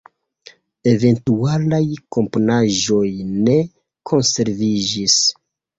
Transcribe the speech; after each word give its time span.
Eventualaj 0.91 1.83
komponaĵoj 2.17 3.05
ne 3.47 3.61
konserviĝis. 4.13 5.25